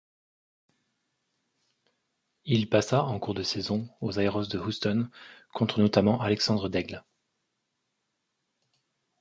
[2.45, 5.07] Il passa en cours de saison aux Aeros de Houston
[5.53, 7.03] contre notamment Alexandre Daigle.